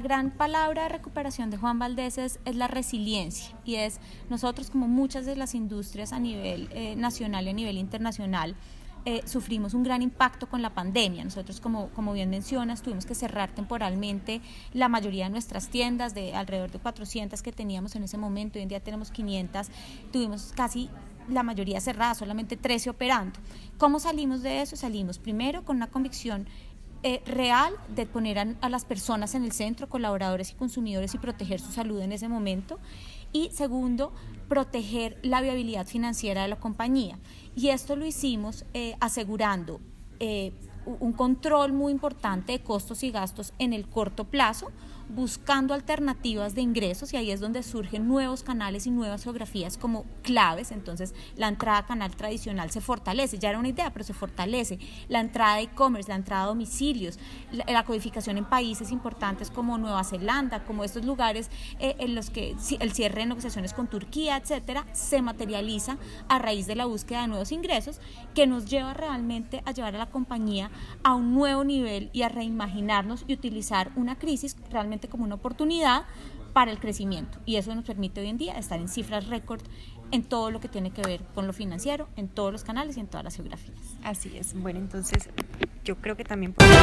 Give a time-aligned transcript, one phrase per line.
[0.00, 4.00] gran palabra de recuperación de Juan Valdés es, la resiliencia y es
[4.30, 8.56] nosotros como muchas de las industrias a nivel eh, nacional y a nivel internacional,
[9.04, 11.24] eh, sufrimos un gran impacto con la pandemia.
[11.24, 14.40] Nosotros, como, como bien mencionas, tuvimos que cerrar temporalmente
[14.72, 18.62] la mayoría de nuestras tiendas, de alrededor de 400 que teníamos en ese momento, hoy
[18.62, 19.68] en día tenemos 500,
[20.12, 20.88] tuvimos casi
[21.28, 23.40] la mayoría cerrada, solamente 13 operando.
[23.76, 24.76] ¿Cómo salimos de eso?
[24.76, 26.46] Salimos primero con una convicción
[27.04, 31.60] eh, real de poner a, las personas en el centro, colaboradores y consumidores y proteger
[31.60, 32.78] su salud en ese momento.
[33.32, 34.12] Y segundo,
[34.48, 37.18] proteger la viabilidad financiera de la compañía.
[37.56, 39.80] Y esto lo hicimos eh, asegurando
[40.20, 40.52] eh,
[40.84, 44.70] un control muy importante de costos y gastos en el corto plazo,
[45.14, 50.04] buscando alternativas de ingresos y ahí es donde surgen nuevos canales y nuevas geografías como
[50.22, 50.72] claves.
[50.72, 54.78] Entonces, la entrada a canal tradicional se fortalece, ya era una idea, pero se fortalece.
[55.08, 57.18] La entrada de e-commerce, la entrada a domicilios,
[57.50, 62.56] la, codificación en países importantes como Nueva Zelanda, como estos lugares eh, en los que
[62.80, 67.28] el cierre de negociaciones con Turquía, etcétera, se materializa a raíz de la búsqueda de
[67.28, 68.00] nuevos ingresos
[68.34, 70.70] que nos lleva realmente a llevar a la compañía
[71.02, 74.54] a un nuevo nivel y a reimaginarnos y utilizar una crisis
[75.08, 76.04] como una oportunidad
[76.52, 77.38] para el crecimiento.
[77.46, 79.62] Y eso nos permite hoy en día estar en cifras récord
[80.10, 83.00] en todo lo que tiene que ver con lo financiero, en todos los canales y
[83.00, 83.78] en todas las geografías.
[84.04, 84.54] Así es.
[84.54, 85.30] Bueno, entonces
[85.84, 86.52] yo creo que también...
[86.52, 86.78] Podemos...